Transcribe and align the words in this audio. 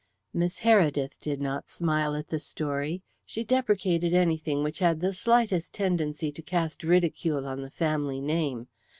Miss 0.33 0.61
Heredith 0.61 1.19
did 1.19 1.39
not 1.39 1.69
smile 1.69 2.15
at 2.15 2.29
the 2.29 2.39
story. 2.39 3.03
She 3.23 3.43
deprecated 3.43 4.15
anything 4.15 4.63
which 4.63 4.79
had 4.79 4.99
the 4.99 5.13
slightest 5.13 5.75
tendency 5.75 6.31
to 6.31 6.41
cast 6.41 6.83
ridicule 6.83 7.45
on 7.45 7.61
the 7.61 7.69
family 7.69 8.19
name. 8.19 8.67